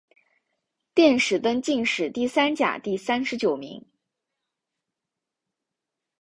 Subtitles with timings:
[0.95, 3.85] 殿试登进士第三甲第三十九名。